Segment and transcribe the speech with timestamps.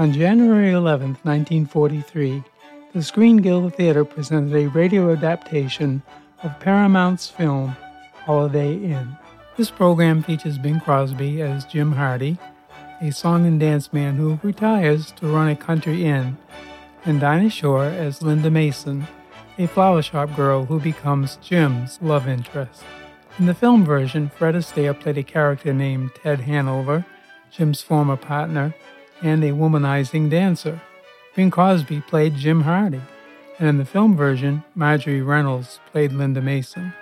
[0.00, 2.42] On January 11, 1943,
[2.94, 6.02] the Screen Guild Theater presented a radio adaptation
[6.42, 7.76] of Paramount's film
[8.14, 9.14] Holiday Inn.
[9.58, 12.38] This program features Bing Crosby as Jim Hardy,
[13.02, 16.38] a song and dance man who retires to run a country inn,
[17.04, 19.06] and Dinah Shore as Linda Mason,
[19.58, 22.84] a flower shop girl who becomes Jim's love interest.
[23.38, 27.04] In the film version, Fred Astaire played a character named Ted Hanover,
[27.50, 28.74] Jim's former partner,
[29.22, 30.80] and a womanizing dancer.
[31.34, 33.00] Bing Crosby played Jim Hardy,
[33.58, 36.92] and in the film version, Marjorie Reynolds played Linda Mason.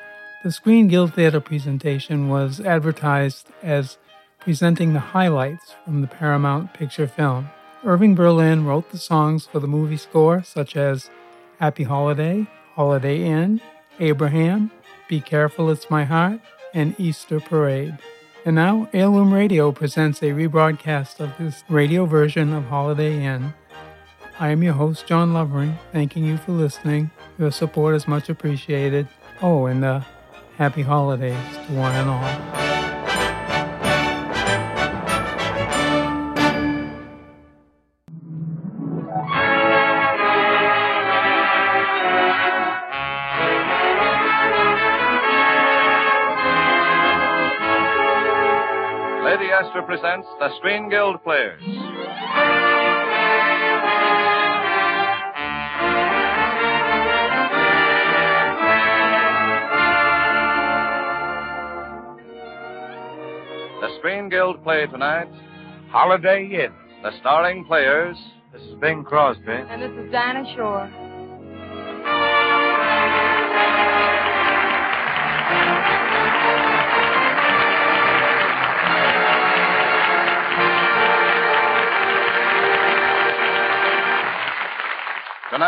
[0.44, 3.98] The Screen Guild Theater presentation was advertised as
[4.38, 7.50] presenting the highlights from the Paramount picture film.
[7.84, 11.10] Irving Berlin wrote the songs for the movie score, such as
[11.58, 13.60] Happy Holiday, Holiday Inn,
[14.00, 14.70] Abraham,
[15.08, 16.40] Be Careful It's My Heart,
[16.72, 17.98] and Easter Parade.
[18.48, 23.52] And now, Heirloom Radio presents a rebroadcast of this radio version of Holiday Inn.
[24.40, 27.10] I am your host, John Lovering, thanking you for listening.
[27.38, 29.06] Your support is much appreciated.
[29.42, 30.00] Oh, and uh,
[30.56, 32.67] happy holidays to one and all.
[49.78, 51.62] Orchestra presents the Screen Guild Players.
[63.80, 65.28] The Screen Guild play tonight
[65.90, 66.72] Holiday Inn.
[67.02, 68.16] The starring players
[68.52, 69.44] This is Bing Crosby.
[69.46, 71.07] And this is Dinah Shore.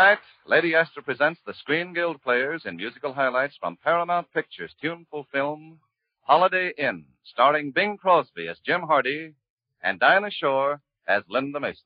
[0.01, 0.17] Tonight,
[0.47, 5.77] Lady Esther presents the Screen Guild Players in musical highlights from Paramount Pictures' tuneful film
[6.23, 9.35] Holiday Inn, starring Bing Crosby as Jim Hardy
[9.83, 11.83] and Dinah Shore as Linda Mason.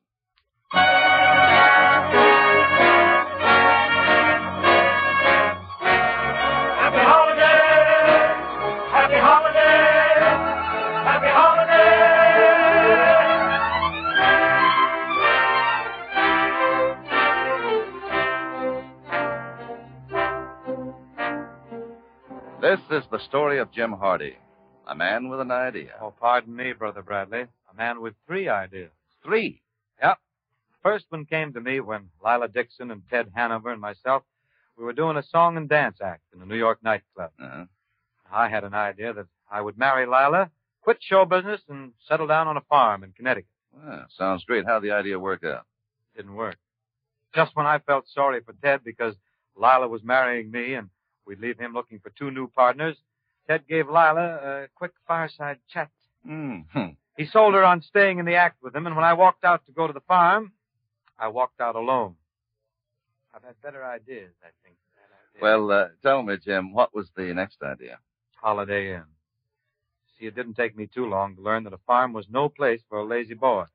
[22.75, 24.35] This is the story of Jim Hardy,
[24.85, 25.91] a man with an idea.
[26.01, 27.43] Oh, pardon me, Brother Bradley.
[27.71, 28.91] A man with three ideas.
[29.23, 29.61] Three.
[30.01, 30.17] Yep.
[30.83, 34.23] First one came to me when Lila Dixon and Ted Hanover and myself,
[34.77, 37.31] we were doing a song and dance act in a New York nightclub.
[37.41, 37.63] Uh-huh.
[38.29, 42.49] I had an idea that I would marry Lila, quit show business, and settle down
[42.49, 43.47] on a farm in Connecticut.
[43.71, 44.65] Well, sounds great.
[44.65, 45.65] How'd the idea work out?
[46.17, 46.57] Didn't work.
[47.33, 49.15] Just when I felt sorry for Ted because
[49.55, 50.89] Lila was marrying me and
[51.25, 52.97] we'd leave him looking for two new partners,
[53.47, 55.89] Ted gave Lila a quick fireside chat.
[56.27, 56.89] Mm-hmm.
[57.17, 59.65] He sold her on staying in the act with him, and when I walked out
[59.67, 60.51] to go to the farm,
[61.17, 62.15] I walked out alone.
[63.33, 64.77] I've had better ideas, I think.
[65.33, 65.41] idea.
[65.41, 67.99] Well, uh, tell me, Jim, what was the next idea?
[68.35, 69.03] Holiday Inn.
[70.17, 72.81] See, it didn't take me too long to learn that a farm was no place
[72.87, 73.65] for a lazy boy.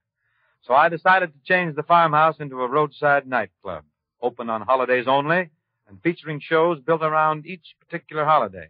[0.62, 3.84] So I decided to change the farmhouse into a roadside nightclub,
[4.20, 5.50] open on holidays only,
[5.90, 8.68] and featuring shows built around each particular holiday.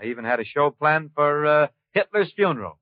[0.00, 2.78] I even had a show planned for uh, Hitler's funeral.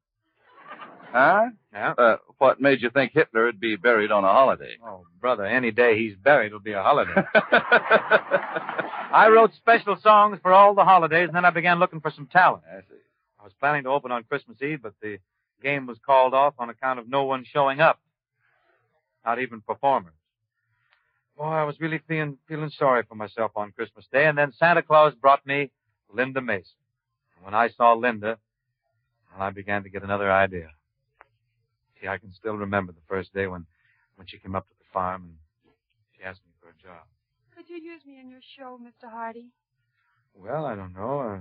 [1.12, 1.46] Huh?
[1.72, 1.94] Yeah.
[1.98, 4.76] Uh, what made you think Hitler would be buried on a holiday?
[4.84, 7.14] Oh, brother, any day he's buried will be a holiday.
[7.34, 12.26] I wrote special songs for all the holidays, and then I began looking for some
[12.26, 12.62] talent.
[12.70, 13.00] I see.
[13.40, 15.18] I was planning to open on Christmas Eve, but the
[15.62, 18.00] game was called off on account of no one showing up.
[19.24, 20.14] Not even performers.
[21.38, 24.82] Boy, I was really feeling, feeling sorry for myself on Christmas Day, and then Santa
[24.82, 25.70] Claus brought me
[26.12, 26.74] Linda Mason.
[27.36, 28.38] And when I saw Linda,
[29.32, 30.70] well, I began to get another idea.
[32.00, 33.66] See, I can still remember the first day when,
[34.16, 35.34] when she came up to the farm and
[36.16, 37.04] she asked me for a job.
[37.54, 39.08] Could you use me in your show, Mr.
[39.08, 39.46] Hardy?
[40.34, 41.20] Well, I don't know.
[41.20, 41.38] I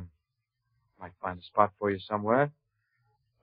[1.02, 2.52] might find a spot for you somewhere.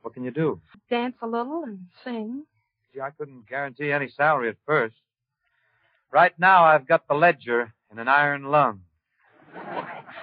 [0.02, 0.60] What can you do?
[0.88, 2.44] Dance a little and sing.
[2.92, 4.94] Gee, I couldn't guarantee any salary at first.
[6.14, 8.82] Right now, I've got the ledger in an iron lung.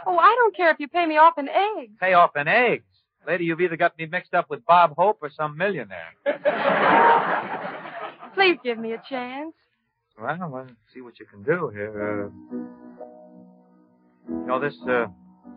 [0.05, 1.91] Oh, I don't care if you pay me off in eggs.
[1.99, 2.85] Pay off in eggs.
[3.27, 6.13] Lady, you've either got me mixed up with Bob Hope or some millionaire.
[8.35, 9.51] Please give me a chance.
[10.17, 12.23] Well, let's see what you can do here.
[12.23, 12.29] Uh,
[14.29, 15.07] you know, this uh,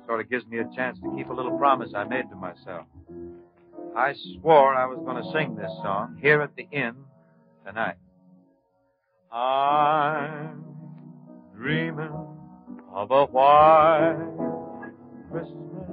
[0.06, 2.86] sort of gives me a chance to keep a little promise I made to myself.
[3.96, 6.96] I swore I was going to sing this song here at the inn
[7.64, 7.98] tonight.
[9.34, 10.64] I'm
[11.56, 12.14] dreaming
[12.94, 14.14] of a white
[15.28, 15.88] Christmas,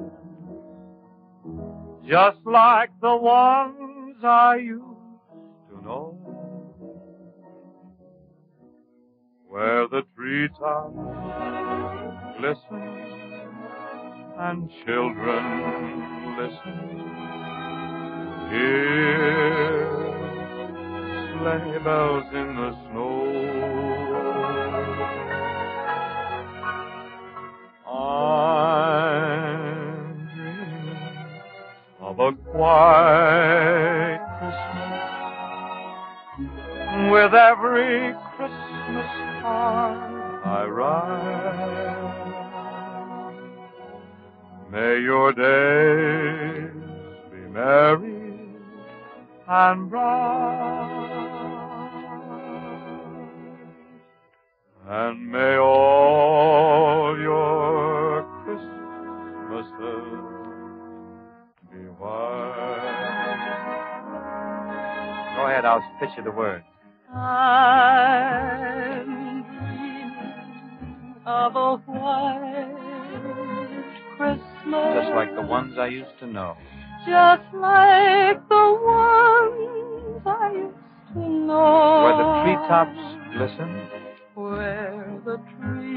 [2.07, 4.85] just like the ones I used
[5.69, 6.15] to know,
[9.47, 10.93] where the treetops
[12.37, 13.01] glisten
[14.37, 16.77] and children listen.
[18.51, 19.61] Hear
[21.41, 23.30] sleigh bells in the snow.
[32.21, 35.01] A quiet Christmas
[37.11, 38.10] with every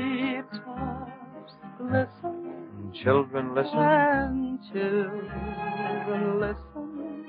[0.05, 2.35] treetops glisten.
[2.77, 3.79] and children listen.
[3.79, 7.25] And children listen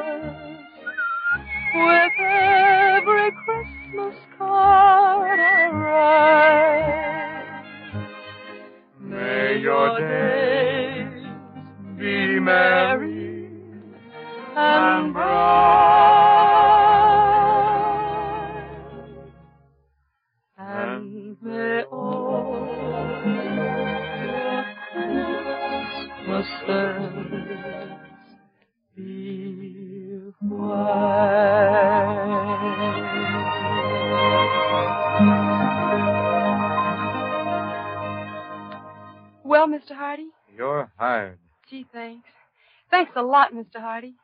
[43.03, 43.81] Thanks a lot, Mr.
[43.81, 44.15] Hardy.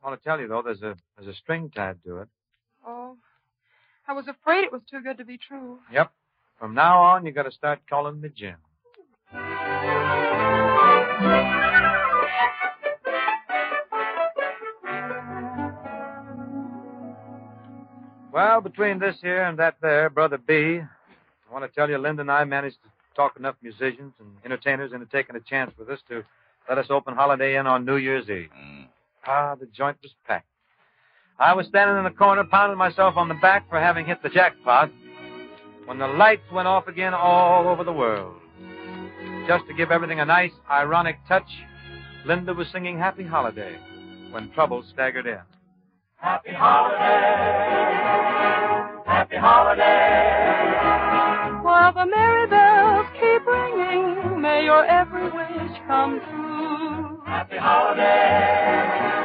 [0.00, 2.28] I want to tell you though, there's a there's a string tied to it.
[2.86, 3.16] Oh,
[4.06, 5.80] I was afraid it was too good to be true.
[5.92, 6.12] Yep.
[6.56, 8.54] From now on, you got to start calling me Jim.
[18.32, 22.20] Well, between this here and that there, Brother B, I want to tell you, Linda
[22.20, 25.98] and I managed to talk enough musicians and entertainers into taking a chance with us
[26.08, 26.22] to
[26.68, 28.50] let us open Holiday Inn on New Year's Eve.
[29.26, 30.46] Ah, the joint was packed.
[31.38, 34.30] I was standing in the corner pounding myself on the back for having hit the
[34.30, 34.90] jackpot
[35.84, 38.36] when the lights went off again all over the world.
[39.46, 41.48] Just to give everything a nice, ironic touch,
[42.24, 43.76] Linda was singing Happy Holiday
[44.30, 45.38] when trouble staggered in.
[46.16, 46.96] Happy holiday.
[49.06, 49.92] Happy holiday.
[51.62, 56.45] While the merry bells keep ringing, may your every wish come true.
[57.56, 59.16] Happy holiday.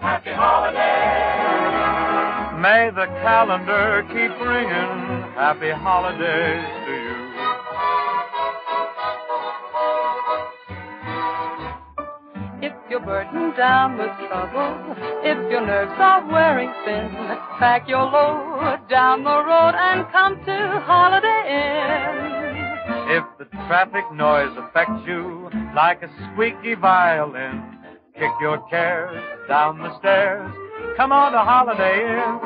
[0.00, 1.00] Happy holiday.
[2.60, 7.16] May the calendar keep ringing Happy Holidays to you.
[12.68, 14.94] If you're burdened down with trouble,
[15.24, 17.08] if your nerves are wearing thin,
[17.58, 22.36] pack your load down the road and come to Holiday Inn.
[23.16, 25.45] If the traffic noise affects you
[25.76, 27.62] like a squeaky violin,
[28.14, 30.50] kick your cares down the stairs.
[30.96, 32.40] Come on to Holiday Inn.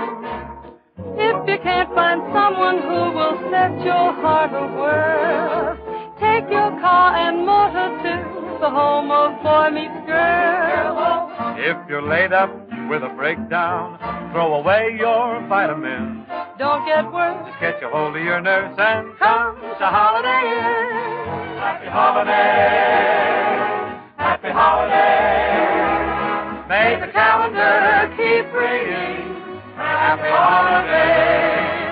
[1.15, 5.79] If you can't find someone who will set your heart a
[6.19, 11.31] take your car and motor to the home of boy meets girl.
[11.57, 12.51] If you're laid up
[12.91, 13.97] with a breakdown,
[14.33, 16.27] throw away your vitamins.
[16.59, 17.47] Don't get worse.
[17.47, 21.40] Just get a hold of your nurse and come to Holiday Inn.
[21.61, 22.33] Happy holiday.
[24.17, 24.97] Happy holiday.
[26.71, 29.37] May the calendar keep ringing.
[29.77, 31.91] Happy holidays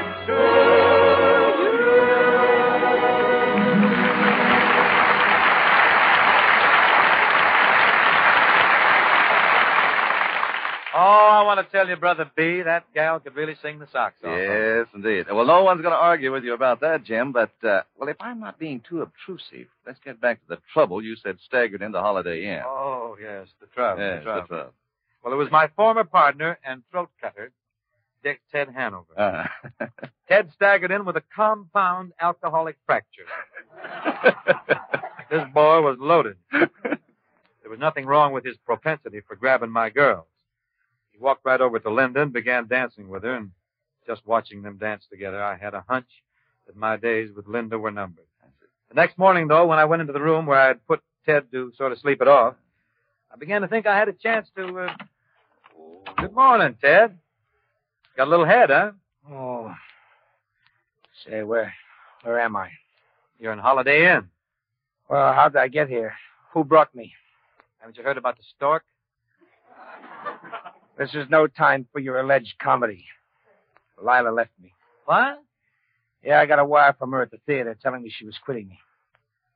[11.00, 14.16] Oh, I want to tell you, Brother B, that gal could really sing the socks
[14.24, 14.36] off.
[14.36, 15.26] Yes, indeed.
[15.30, 18.16] Well, no one's going to argue with you about that, Jim, but, uh, well, if
[18.20, 22.00] I'm not being too obtrusive, let's get back to the trouble you said staggered into
[22.00, 22.62] Holiday Inn.
[22.66, 24.02] Oh, yes, the trouble.
[24.02, 24.42] yes, the trouble.
[24.42, 24.72] the trouble.
[25.22, 27.52] Well, it was my former partner and throat cutter,
[28.24, 29.12] Dick Ted Hanover.
[29.16, 29.86] Uh-huh.
[30.28, 33.26] Ted staggered in with a compound alcoholic fracture.
[35.30, 36.36] This boy was loaded.
[36.50, 40.24] There was nothing wrong with his propensity for grabbing my girls.
[41.18, 43.50] He walked right over to Linda and began dancing with her, and
[44.06, 46.06] just watching them dance together, I had a hunch
[46.66, 48.24] that my days with Linda were numbered.
[48.88, 51.50] The next morning, though, when I went into the room where I had put Ted
[51.52, 52.54] to sort of sleep it off,
[53.32, 54.78] I began to think I had a chance to.
[54.78, 54.94] Uh...
[56.18, 57.18] Good morning, Ted.
[58.16, 58.92] Got a little head, huh?
[59.28, 59.74] Oh.
[61.26, 61.74] Say, where
[62.22, 62.70] where am I?
[63.38, 64.28] You're in Holiday Inn.
[65.10, 66.14] Well, how did I get here?
[66.52, 67.12] Who brought me?
[67.80, 68.84] Haven't you heard about the stork?
[70.98, 73.04] This is no time for your alleged comedy.
[74.02, 74.74] Lila left me.
[75.04, 75.40] What?
[76.24, 78.66] Yeah, I got a wire from her at the theater telling me she was quitting
[78.68, 78.80] me.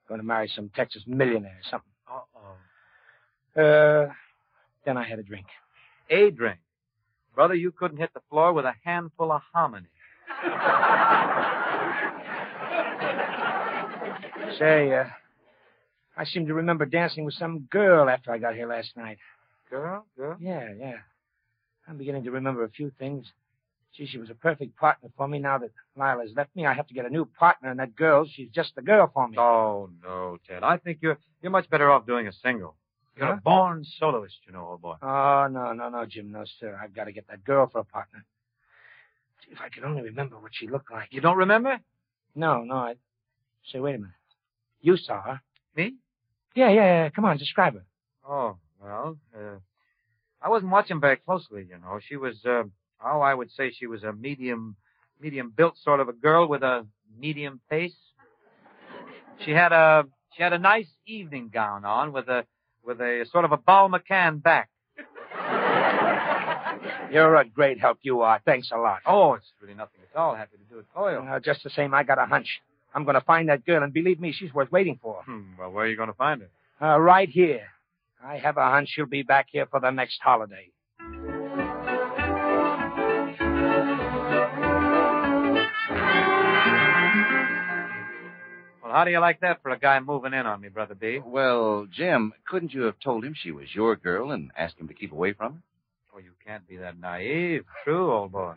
[0.09, 1.91] Going to marry some Texas millionaire or something.
[2.09, 3.61] Uh-oh.
[3.61, 4.13] Uh,
[4.85, 5.47] then I had a drink.
[6.11, 6.61] A drink.
[7.35, 9.89] Brother, you couldn't hit the floor with a handful of hominy.
[14.59, 15.05] Say, uh,
[16.17, 19.19] I seem to remember dancing with some girl after I got here last night.
[19.71, 20.37] Girl, girl.
[20.39, 20.97] Yeah, yeah.
[21.89, 23.27] I'm beginning to remember a few things.
[23.95, 25.39] Gee, she was a perfect partner for me.
[25.39, 28.27] Now that Lila's left me, I have to get a new partner, and that girl,
[28.27, 29.37] she's just the girl for me.
[29.39, 30.62] Oh no, Ted.
[30.62, 32.77] I think you're you're much better off doing a single.
[33.17, 33.35] You're Huh?
[33.35, 34.95] a born soloist, you know, old boy.
[35.03, 36.79] Oh, no, no, no, Jim, no, sir.
[36.83, 38.25] I've got to get that girl for a partner.
[39.45, 41.09] Gee, if I could only remember what she looked like.
[41.11, 41.79] You don't remember?
[42.35, 42.95] No, no, I.
[43.71, 44.15] Say, wait a minute.
[44.81, 45.41] You saw her.
[45.77, 45.95] Me?
[46.55, 47.09] Yeah, yeah, yeah.
[47.11, 47.85] Come on, describe her.
[48.27, 49.57] Oh, well, uh,
[50.45, 52.01] I wasn't watching very closely, you know.
[52.07, 52.65] She was, uh,
[53.05, 54.77] oh, I would say she was a medium,
[55.21, 56.87] medium built sort of a girl with a
[57.19, 57.95] medium face.
[59.45, 60.05] She had a,
[60.37, 62.45] she had a nice evening gown on with a,
[62.85, 64.69] with a sort of a Bal McCann back.
[67.13, 68.41] You're a great help, you are.
[68.45, 69.01] Thanks a lot.
[69.07, 70.35] Oh, it's really nothing at all.
[70.35, 71.19] Happy to do it for you.
[71.19, 72.61] Uh, just the same, I got a hunch.
[72.95, 75.23] I'm going to find that girl, and believe me, she's worth waiting for.
[75.25, 76.49] Hmm, well, where are you going to find her?
[76.87, 77.67] Uh, right here.
[78.25, 80.71] I have a hunch she'll be back here for the next holiday.
[88.83, 91.21] Well, how do you like that for a guy moving in on me, Brother B?
[91.25, 94.95] Well, Jim, couldn't you have told him she was your girl and asked him to
[94.95, 95.59] keep away from her?
[96.14, 97.64] Oh, you can't be that naive.
[97.85, 98.55] True, old boy.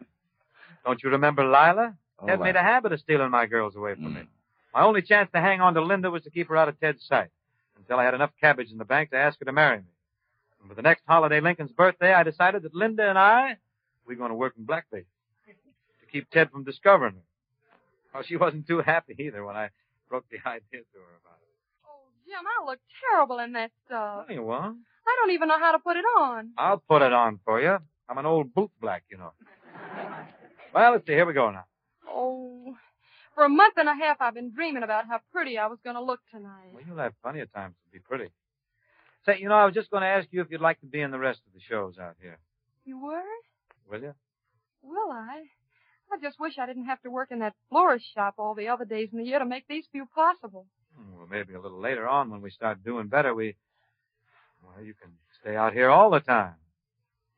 [0.83, 1.95] Don't you remember Lila?
[2.19, 4.21] Oh, Ted I- made a habit of stealing my girls away from me.
[4.21, 4.27] Mm.
[4.73, 7.05] My only chance to hang on to Linda was to keep her out of Ted's
[7.07, 7.29] sight
[7.77, 9.83] until I had enough cabbage in the bank to ask her to marry me.
[10.61, 13.57] And for the next holiday, Lincoln's birthday, I decided that Linda and I,
[14.07, 15.05] we're going to work in blackface
[15.45, 17.21] to keep Ted from discovering her.
[18.13, 19.69] Well, she wasn't too happy either when I
[20.09, 21.47] broke the idea to her about it.
[21.85, 22.79] Oh, Jim, I look
[23.09, 24.25] terrible in that stuff.
[24.29, 24.77] You won't.
[25.07, 26.51] I don't even know how to put it on.
[26.57, 27.77] I'll put it on for you.
[28.09, 29.31] I'm an old boot black, you know.
[30.73, 31.13] Well, let's see.
[31.13, 31.63] Here we go now.
[32.09, 32.75] Oh,
[33.35, 35.95] for a month and a half I've been dreaming about how pretty I was going
[35.95, 36.71] to look tonight.
[36.73, 38.31] Well, you'll have plenty of time to be pretty.
[39.25, 41.01] Say, you know, I was just going to ask you if you'd like to be
[41.01, 42.37] in the rest of the shows out here.
[42.85, 43.21] You were?
[43.89, 44.13] Will you?
[44.83, 45.43] Will I?
[46.11, 48.85] I just wish I didn't have to work in that florist shop all the other
[48.85, 50.67] days in the year to make these few possible.
[50.95, 53.55] Hmm, Well, maybe a little later on when we start doing better, we.
[54.63, 55.11] Well, you can
[55.41, 56.55] stay out here all the time.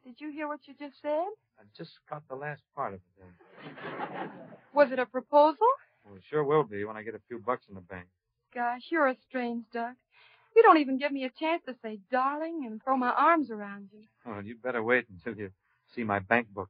[0.06, 1.28] Did you hear what you just said?
[1.60, 4.30] I just got the last part of it there.
[4.74, 5.68] Was it a proposal?
[6.08, 8.06] Well, it sure will be when I get a few bucks in the bank.
[8.54, 9.96] Gosh, you're a strange duck.
[10.56, 13.90] You don't even give me a chance to say darling and throw my arms around
[13.94, 14.04] you.
[14.26, 15.52] Well, you'd better wait until you
[15.94, 16.70] see my bank book.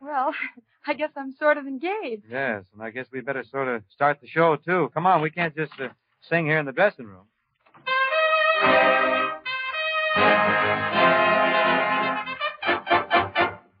[0.00, 0.32] Well,
[0.86, 2.24] I guess I'm sort of engaged.
[2.30, 4.90] Yes, and I guess we better sort of start the show, too.
[4.94, 5.88] Come on, we can't just uh,
[6.28, 7.26] sing here in the dressing room.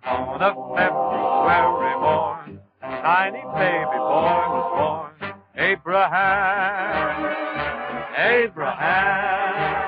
[0.04, 0.99] On a February morn,
[3.02, 5.32] tiny baby boy was born.
[5.56, 7.32] Abraham,
[8.16, 9.80] Abraham.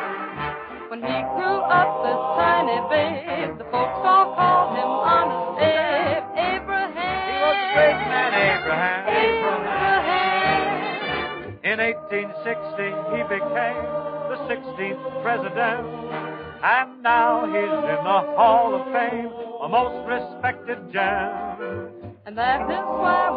[0.89, 6.25] When he grew up, this tiny babe, the folks all called him Honest Abe.
[6.57, 7.29] Abraham.
[7.29, 9.05] He was a great man, Abraham.
[9.13, 10.63] Abraham.
[11.65, 13.85] In 1860, he became
[14.33, 15.85] the 16th president.
[16.65, 21.42] And now he's in the Hall of Fame, a most respected gem.
[22.33, 23.32] And that is why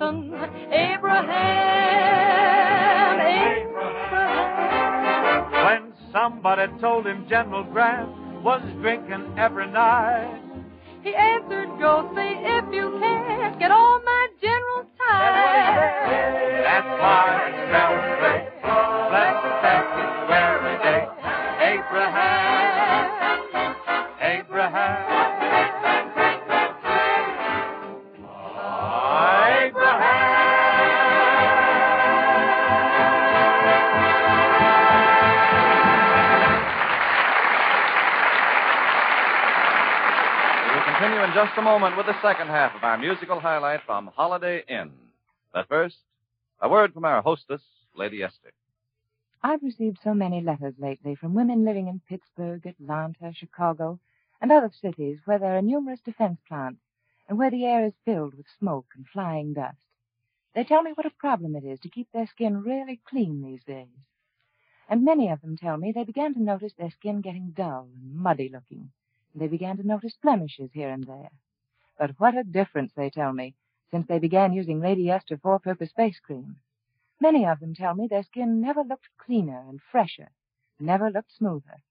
[0.00, 0.34] Abraham,
[4.30, 5.52] Abraham.
[5.66, 8.08] When somebody told him General Grant
[8.42, 10.40] was drinking every night,
[11.02, 16.62] He answered, Go see if you can get all my general's time.
[16.62, 18.48] that's why celebrate.
[19.10, 19.42] Let's
[40.98, 44.64] continue in just a moment with the second half of our musical highlight from Holiday
[44.68, 44.90] Inn.
[45.54, 45.94] But first,
[46.60, 47.60] a word from our hostess,
[47.94, 48.50] Lady Esther.
[49.40, 54.00] I've received so many letters lately from women living in Pittsburgh, Atlanta, Chicago,
[54.40, 56.80] and other cities where there are numerous defense plants
[57.28, 59.76] and where the air is filled with smoke and flying dust.
[60.56, 63.62] They tell me what a problem it is to keep their skin really clean these
[63.62, 63.86] days.
[64.88, 68.16] And many of them tell me they began to notice their skin getting dull and
[68.16, 68.90] muddy looking.
[69.38, 71.30] They began to notice blemishes here and there.
[71.96, 73.54] But what a difference, they tell me,
[73.90, 76.56] since they began using Lady Esther four-purpose face cream.
[77.20, 80.30] Many of them tell me their skin never looked cleaner and fresher,
[80.80, 81.82] never looked smoother.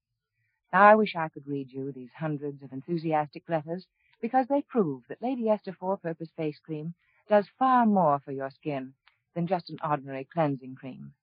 [0.73, 3.87] I wish I could read you these hundreds of enthusiastic letters
[4.21, 6.93] because they prove that Lady Esther four-purpose face cream
[7.29, 8.93] does far more for your skin
[9.35, 11.13] than just an ordinary cleansing cream.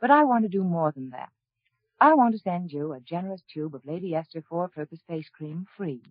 [0.00, 1.30] But I want to do more than that.
[2.00, 6.02] I want to send you a generous tube of Lady Esther four-purpose face cream free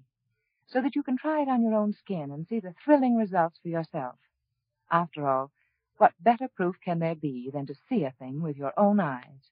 [0.65, 3.59] so that you can try it on your own skin and see the thrilling results
[3.59, 4.15] for yourself.
[4.89, 5.51] After all,
[5.97, 9.51] what better proof can there be than to see a thing with your own eyes?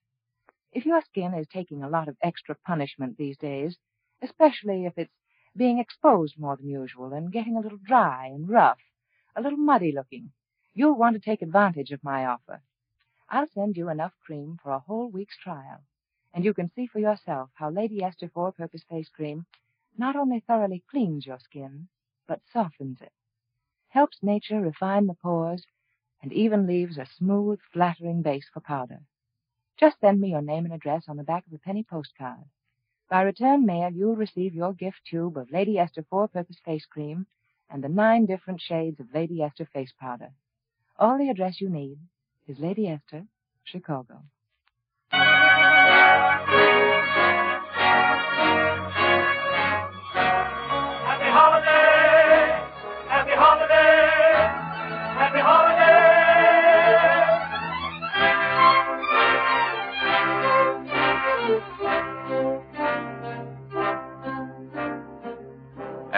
[0.72, 3.78] If your skin is taking a lot of extra punishment these days,
[4.22, 5.14] especially if it's
[5.54, 8.80] being exposed more than usual and getting a little dry and rough,
[9.36, 10.32] a little muddy looking,
[10.72, 12.62] you'll want to take advantage of my offer.
[13.28, 15.84] I'll send you enough cream for a whole week's trial,
[16.34, 19.46] and you can see for yourself how Lady Esther Four-Purpose Face Cream
[19.98, 21.88] not only thoroughly cleans your skin,
[22.26, 23.12] but softens it,
[23.88, 25.66] helps nature refine the pores,
[26.22, 29.00] and even leaves a smooth, flattering base for powder.
[29.76, 32.44] Just send me your name and address on the back of a penny postcard.
[33.10, 37.26] By return mail, you'll receive your gift tube of Lady Esther Four-Purpose Face Cream
[37.68, 40.30] and the nine different shades of Lady Esther Face Powder.
[40.98, 41.98] All the address you need
[42.46, 43.26] is Lady Esther,
[43.64, 44.22] Chicago.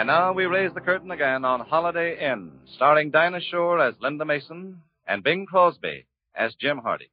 [0.05, 4.23] And now we raise the curtain again on Holiday Inn, starring Dinah Shore as Linda
[4.23, 7.09] Mason and Bing Crosby as Jim Hardy.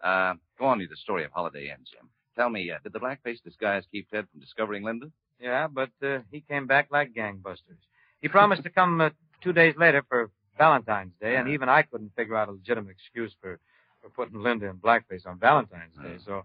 [0.00, 2.08] Uh, go on with the story of Holiday Inn, Jim.
[2.36, 5.06] Tell me, uh, did the black-faced disguise keep Ted from discovering Linda?
[5.40, 7.80] Yeah, but uh, he came back like gangbusters.
[8.20, 9.10] He promised to come uh,
[9.42, 13.34] two days later for Valentine's Day, and even I couldn't figure out a legitimate excuse
[13.40, 13.58] for,
[14.02, 16.16] for putting Linda in blackface on Valentine's Day.
[16.26, 16.44] So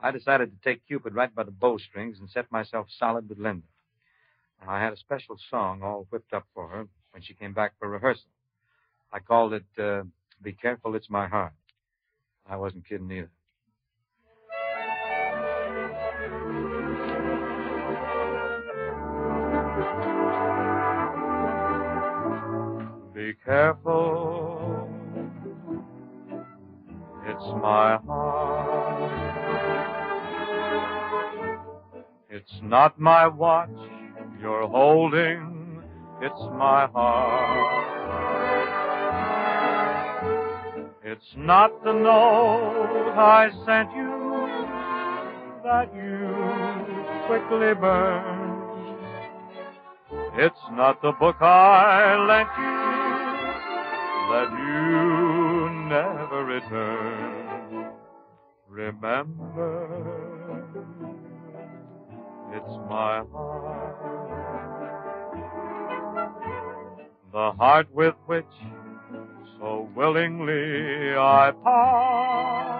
[0.00, 3.66] I decided to take Cupid right by the bowstrings and set myself solid with Linda.
[4.60, 7.72] And I had a special song all whipped up for her when she came back
[7.80, 8.30] for rehearsal.
[9.12, 10.04] I called it uh,
[10.42, 11.52] Be Careful, It's My Heart.
[12.48, 13.30] I wasn't kidding either.
[23.16, 24.90] Be careful,
[27.24, 29.10] it's my heart.
[32.28, 33.70] It's not my watch
[34.38, 35.82] you're holding,
[36.20, 37.86] it's my heart.
[41.02, 44.12] It's not the note I sent you
[45.64, 48.35] that you quickly burned.
[50.38, 52.76] It's not the book I lent you
[54.28, 57.86] that you never returned.
[58.68, 59.88] Remember,
[62.52, 63.96] it's my heart.
[67.32, 68.44] The heart with which
[69.58, 72.76] so willingly I part.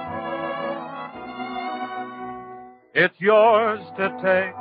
[2.95, 4.55] It's yours to take,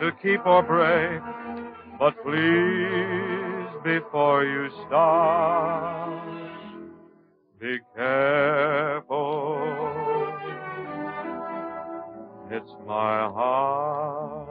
[0.00, 1.22] to keep or break,
[1.98, 6.28] but please, before you start,
[7.60, 9.60] be careful.
[12.50, 14.48] It's my heart.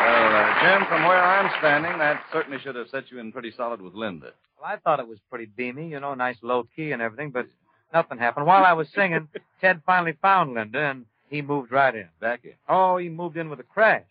[0.00, 3.52] Well, uh, Jim, from where I'm standing, that certainly should have set you in pretty
[3.56, 4.32] solid with Linda.
[4.60, 7.46] Well, I thought it was pretty beamy, you know, nice low key and everything, but
[7.92, 8.46] nothing happened.
[8.46, 9.28] While I was singing,
[9.60, 12.08] Ted finally found Linda, and he moved right in.
[12.20, 12.54] Back in.
[12.68, 14.04] Oh, he moved in with a crash.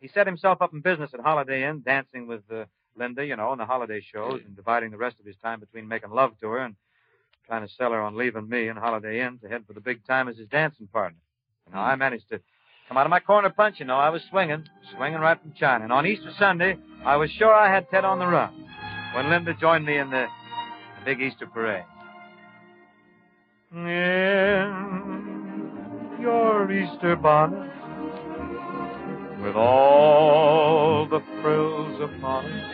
[0.00, 2.64] He set himself up in business at Holiday Inn, dancing with uh,
[2.96, 5.88] Linda, you know, in the holiday shows, and dividing the rest of his time between
[5.88, 6.76] making love to her and
[7.46, 10.04] trying to sell her on leaving me and Holiday Inn to head for the big
[10.06, 11.18] time as his dancing partner.
[11.72, 12.40] Now, I managed to
[12.88, 13.96] come out of my corner punch, you know.
[13.96, 15.84] I was swinging, swinging right from China.
[15.84, 18.52] And on Easter Sunday, I was sure I had Ted on the run
[19.14, 20.26] when Linda joined me in the,
[20.98, 21.84] the big Easter parade.
[23.72, 23.80] In
[26.20, 27.68] your Easter bonnet,
[29.42, 32.64] with all the frills upon it,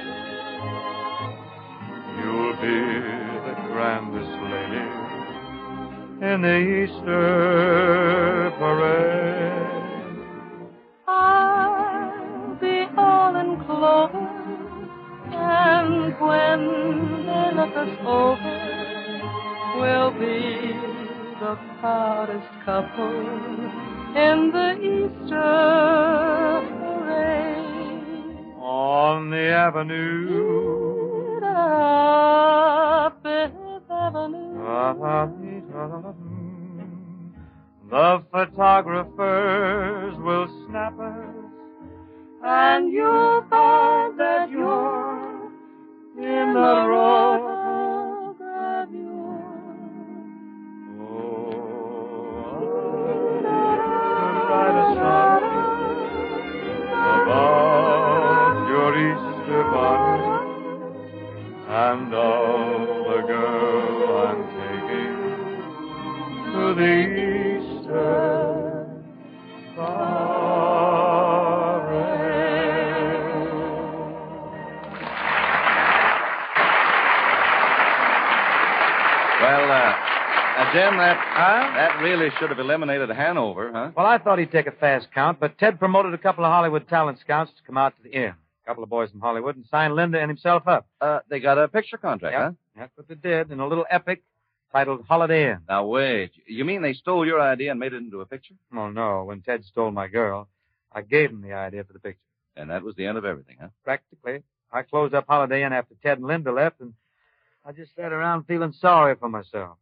[2.19, 2.81] you'll be
[3.49, 4.87] the grandest lady
[6.31, 9.81] in the Easter parade.
[11.09, 14.15] I'll be all enclosed,
[15.33, 16.61] and when
[17.25, 18.82] they look us over,
[19.83, 20.73] we'll be
[21.41, 23.19] the proudest couple
[24.15, 28.47] in the Easter parade.
[28.61, 31.41] On the avenue.
[31.45, 34.53] Up Fifth Avenue.
[37.91, 41.35] The photographers will snap us,
[42.45, 45.51] and you'll find that you're
[46.19, 47.52] in the row.
[61.93, 65.17] And all the girl I'm taking
[66.53, 68.17] to the Easter
[69.77, 70.33] parade.
[79.43, 79.93] Well, uh,
[80.57, 81.19] now, Jim, that
[81.77, 83.91] that really should have eliminated Hanover, huh?
[83.95, 86.89] Well, I thought he'd take a fast count, but Ted promoted a couple of Hollywood
[86.89, 88.33] talent scouts to come out to the inn.
[88.73, 90.87] Couple of boys from Hollywood and signed Linda and himself up.
[90.99, 92.41] Uh, they got a picture contract, Yep.
[92.43, 92.53] huh?
[92.75, 94.23] That's what they did in a little epic
[94.73, 95.59] titled Holiday Inn.
[95.69, 98.55] Now wait, you mean they stole your idea and made it into a picture?
[98.75, 99.25] Oh, no.
[99.25, 100.49] When Ted stole my girl,
[100.91, 102.23] I gave him the idea for the picture.
[102.57, 103.69] And that was the end of everything, huh?
[103.85, 104.43] Practically.
[104.73, 106.95] I closed up Holiday Inn after Ted and Linda left, and
[107.67, 109.77] I just sat around feeling sorry for myself.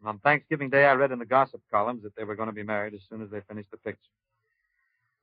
[0.00, 2.54] And on Thanksgiving Day, I read in the gossip columns that they were going to
[2.54, 4.10] be married as soon as they finished the picture.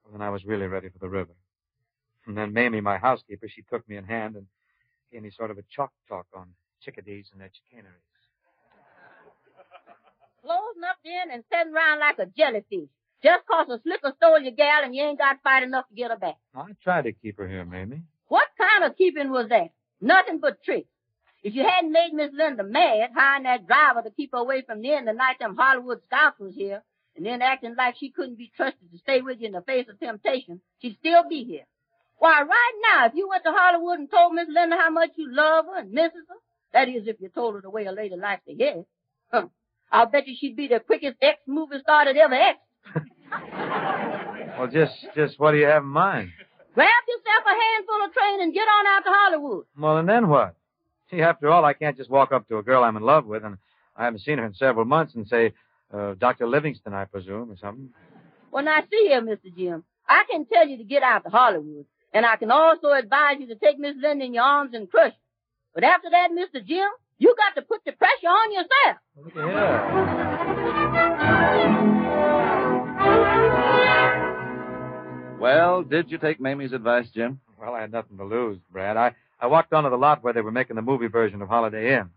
[0.03, 1.33] Well, then I was really ready for the river.
[2.25, 4.47] And then Mamie, my housekeeper, she took me in hand and
[5.11, 6.47] gave me sort of a chalk talk on
[6.81, 8.01] chickadees and their chicaneries.
[10.41, 12.89] Closing up then and sitting around like a jellyfish.
[13.21, 16.11] Just 'cause a slicker stole your gal and you ain't got fight enough to get
[16.11, 16.35] her back.
[16.53, 18.03] I tried to keep her here, Mamie.
[18.27, 19.71] What kind of keeping was that?
[20.01, 20.89] Nothing but tricks.
[21.43, 24.81] If you hadn't made Miss Linda mad, hiring that driver to keep her away from
[24.81, 26.83] the in the night them Hollywood scouts was here,
[27.15, 29.87] and then acting like she couldn't be trusted to stay with you in the face
[29.87, 31.65] of temptation, she'd still be here.
[32.17, 35.33] Why, right now, if you went to Hollywood and told Miss Linda how much you
[35.33, 36.35] love her and misses her,
[36.73, 38.87] that is, if you told her the way a lady likes to hear it,
[39.31, 39.47] huh,
[39.91, 42.59] I'll bet you she'd be the quickest ex-movie star that ever ex.
[44.57, 46.29] Well, just, just what do you have in mind?
[46.75, 49.65] Grab yourself a handful of train and get on out to Hollywood.
[49.77, 50.55] Well, and then what?
[51.09, 53.43] See, after all, I can't just walk up to a girl I'm in love with
[53.43, 53.57] and
[53.95, 55.53] I haven't seen her in several months and say,
[55.93, 56.47] uh, Dr.
[56.47, 57.89] Livingstone, I presume, or something.
[58.51, 59.55] Well, now see here, Mr.
[59.55, 59.83] Jim.
[60.07, 63.47] I can tell you to get out to Hollywood, and I can also advise you
[63.47, 65.17] to take Miss Linda in your arms and crush her.
[65.73, 66.63] But after that, Mr.
[66.65, 68.97] Jim, you got to put the pressure on yourself.
[69.17, 70.93] Look at here.
[75.39, 77.41] Well, did you take Mamie's advice, Jim?
[77.59, 78.95] Well, I had nothing to lose, Brad.
[78.95, 81.97] I, I walked onto the lot where they were making the movie version of Holiday
[81.97, 82.11] Inn.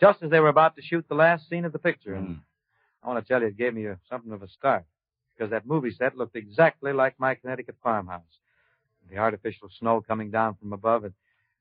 [0.00, 2.14] Just as they were about to shoot the last scene of the picture.
[2.14, 2.34] And Hmm.
[3.04, 4.84] I want to tell you, it gave me a, something of a start.
[5.36, 8.22] Because that movie set looked exactly like my Connecticut farmhouse.
[9.08, 11.12] The artificial snow coming down from above, it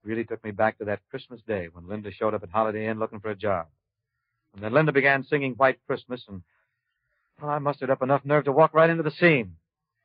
[0.04, 3.00] really took me back to that Christmas day when Linda showed up at Holiday Inn
[3.00, 3.68] looking for a job.
[4.54, 6.42] And then Linda began singing White Christmas, and
[7.42, 9.56] well, I mustered up enough nerve to walk right into the scene.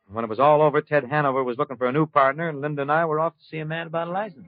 [0.07, 2.61] And when it was all over, Ted Hanover was looking for a new partner, and
[2.61, 4.47] Linda and I were off to see a man about a license.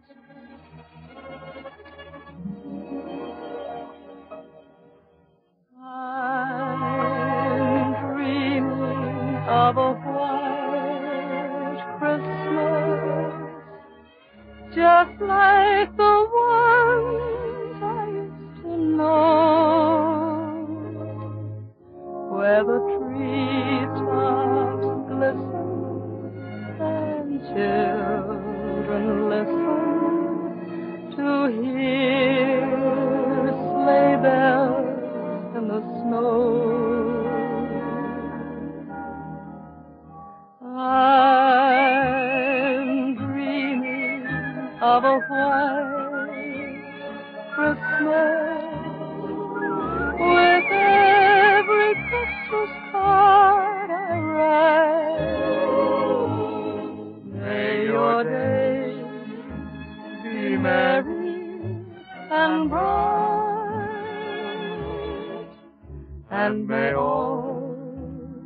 [66.97, 67.77] All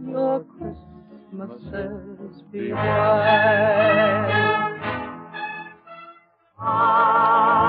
[0.07, 2.81] your Christmases be white.
[6.59, 7.57] Ah.
[7.57, 7.60] I'm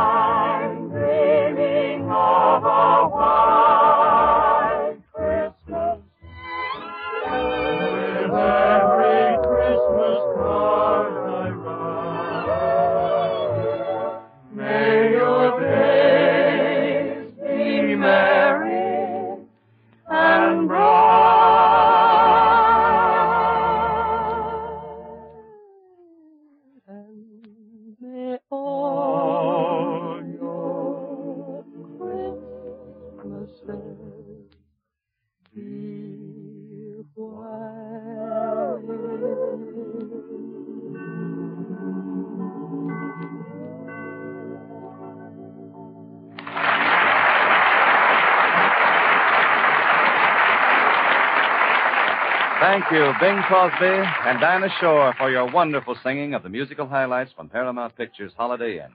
[52.62, 57.32] Thank you, Bing Crosby and Dinah Shore, for your wonderful singing of the musical highlights
[57.36, 58.92] from Paramount Pictures' Holiday Inn.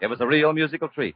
[0.00, 1.14] It was a real musical treat,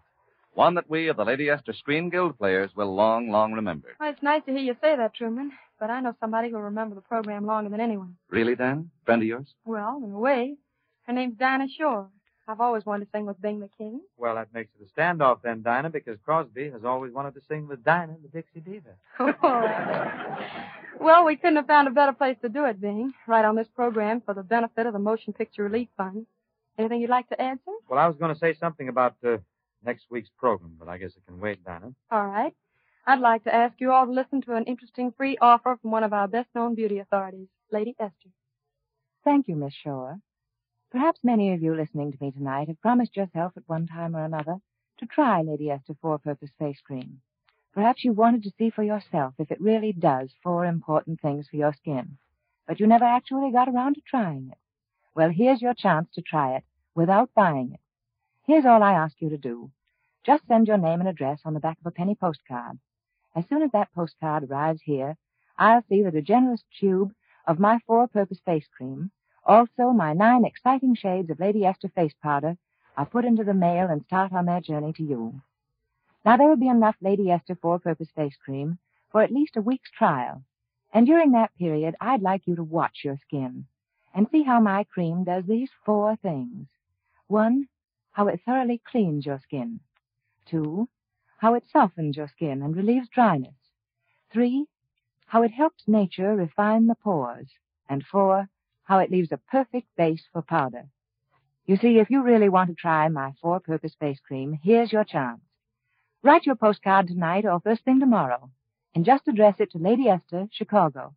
[0.54, 3.96] one that we of the Lady Esther Screen Guild players will long, long remember.
[3.98, 5.50] Well, it's nice to hear you say that, Truman.
[5.80, 8.14] But I know somebody who'll remember the program longer than anyone.
[8.30, 8.92] Really, Dan?
[9.04, 9.48] Friend of yours?
[9.64, 10.54] Well, in a way.
[11.02, 12.11] Her name's Dinah Shore.
[12.48, 13.98] I've always wanted to sing with Bing McKing.
[14.16, 17.68] Well, that makes it a standoff then, Dinah, because Crosby has always wanted to sing
[17.68, 18.94] with Dinah, the Dixie Diva.
[20.98, 23.12] well, we couldn't have found a better place to do it, Bing.
[23.26, 26.24] Right on this program for the benefit of the Motion Picture Relief Fund.
[26.78, 27.72] Anything you'd like to add, sir?
[27.87, 29.37] Well, I was going to say something about uh,
[29.84, 31.92] next week's program, but I guess it can wait, Dinah.
[32.11, 32.54] All right.
[33.06, 36.02] I'd like to ask you all to listen to an interesting free offer from one
[36.02, 38.30] of our best known beauty authorities, Lady Esther.
[39.24, 40.18] Thank you, Miss Shore.
[40.90, 44.24] Perhaps many of you listening to me tonight have promised yourself at one time or
[44.24, 44.57] another
[44.96, 47.20] to try Lady Esther Four-Purpose Face Cream.
[47.74, 51.57] Perhaps you wanted to see for yourself if it really does four important things for
[51.57, 52.16] your skin,
[52.66, 54.57] but you never actually got around to trying it.
[55.14, 57.81] Well, here's your chance to try it without buying it.
[58.46, 59.70] Here's all I ask you to do.
[60.24, 62.79] Just send your name and address on the back of a penny postcard.
[63.37, 65.18] As soon as that postcard arrives here,
[65.59, 67.12] I'll see that a generous tube
[67.46, 69.11] of my four-purpose face cream,
[69.48, 72.56] also my nine exciting shades of Lady Esther face powder,
[72.96, 75.40] are put into the mail and start on their journey to you.
[76.24, 78.78] Now, there will be enough Lady Esther four-purpose face cream
[79.11, 80.42] for at least a week's trial.
[80.92, 83.66] And during that period, I'd like you to watch your skin
[84.14, 86.66] and see how my cream does these four things.
[87.28, 87.68] One,
[88.12, 89.80] how it thoroughly cleans your skin.
[90.46, 90.88] Two,
[91.38, 93.54] how it softens your skin and relieves dryness.
[94.32, 94.66] Three,
[95.26, 97.48] how it helps nature refine the pores.
[97.88, 98.48] And four,
[98.88, 100.87] how it leaves a perfect base for powder.
[101.66, 105.42] You see, if you really want to try my four-purpose face cream, here's your chance.
[106.22, 108.51] Write your postcard tonight or first thing tomorrow,
[108.94, 111.14] and just address it to Lady Esther, Chicago.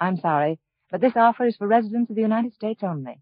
[0.00, 0.58] I'm sorry,
[0.90, 3.20] but this offer is for residents of the United States only.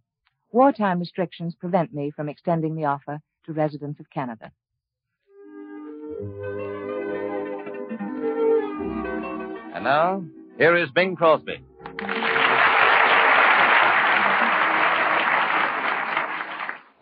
[0.53, 4.53] Wartime restrictions prevent me from extending the offer to residents of Canada.
[9.75, 10.25] And now,
[10.59, 11.65] here is Bing Crosby.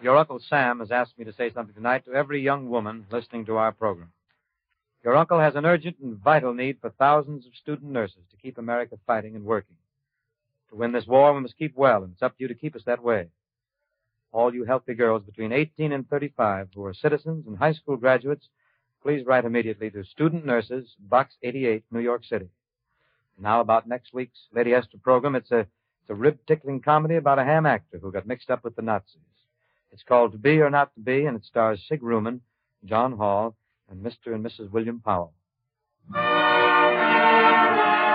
[0.00, 3.44] Your Uncle Sam has asked me to say something tonight to every young woman listening
[3.46, 4.12] to our program.
[5.02, 8.58] Your uncle has an urgent and vital need for thousands of student nurses to keep
[8.58, 9.74] America fighting and working.
[10.70, 12.76] To win this war, we must keep well, and it's up to you to keep
[12.76, 13.28] us that way.
[14.30, 18.48] All you healthy girls between 18 and 35 who are citizens and high school graduates,
[19.02, 22.50] please write immediately to Student Nurses, Box 88, New York City.
[23.36, 27.44] Now about next week's Lady Esther program, it's a, it's a rib-tickling comedy about a
[27.44, 29.22] ham actor who got mixed up with the Nazis.
[29.92, 32.40] It's called To Be or Not to Be, and it stars Sig Ruman,
[32.84, 33.54] John Hall,
[33.90, 34.34] and Mr.
[34.34, 34.70] and Mrs.
[34.70, 35.32] William Powell.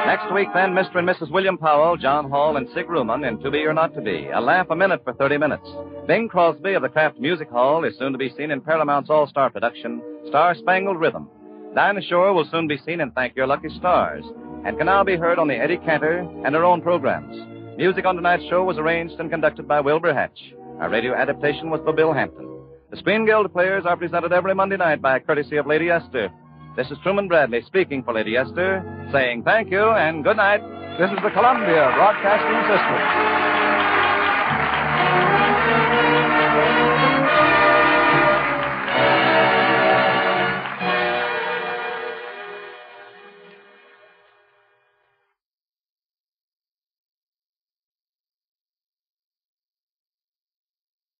[0.05, 0.97] Next week, then, Mr.
[0.97, 1.31] and Mrs.
[1.31, 4.27] William Powell, John Hall, and Sig Ruman in To Be or Not to Be.
[4.33, 5.67] A laugh a minute for 30 minutes.
[6.07, 9.49] Bing Crosby of the Kraft Music Hall is soon to be seen in Paramount's all-star
[9.49, 11.29] production, Star Spangled Rhythm.
[11.73, 14.23] Dinah Shore will soon be seen in Thank Your Lucky Stars,
[14.65, 17.35] and can now be heard on the Eddie Cantor and her own programs.
[17.77, 20.53] Music on tonight's show was arranged and conducted by Wilbur Hatch.
[20.79, 22.49] Our radio adaptation was for Bill Hampton.
[22.91, 26.29] The Screen Guild players are presented every Monday night by courtesy of Lady Esther.
[26.75, 30.61] This is Truman Bradley speaking for Lady Esther, saying thank you and good night.
[30.97, 33.72] This is the Columbia Broadcasting System.